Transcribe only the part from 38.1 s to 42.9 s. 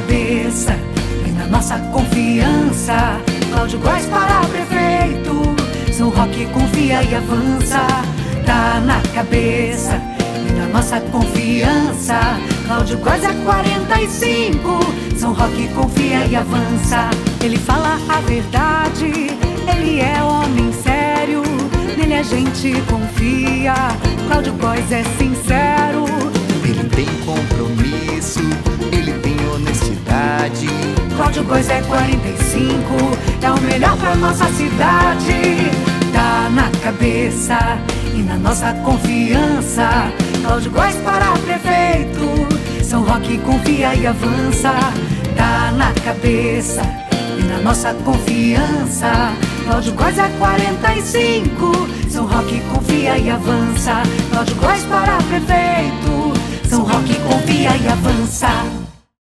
e na nossa confiança. Cláudio Góes para prefeito.